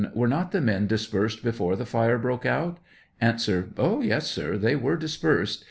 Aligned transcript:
Were 0.15 0.27
not 0.27 0.51
the 0.51 0.61
men 0.61 0.87
dispersed 0.87 1.43
before 1.43 1.75
the 1.75 1.85
fire 1.85 2.17
broke 2.17 2.43
out? 2.43 2.79
A. 3.21 3.35
Oh, 3.77 4.01
yes, 4.01 4.25
sir; 4.31 4.57
they 4.57 4.75
were 4.75 4.97
dispersed. 4.97 5.59